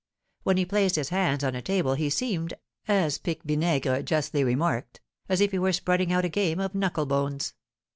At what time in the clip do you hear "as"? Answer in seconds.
2.87-3.19, 5.29-5.41